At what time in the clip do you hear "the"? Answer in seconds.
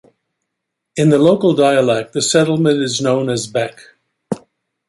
1.09-1.19, 2.13-2.23